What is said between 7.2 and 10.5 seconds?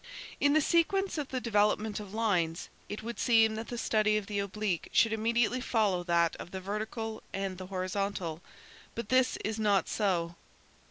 and the horizontal, but this is not so!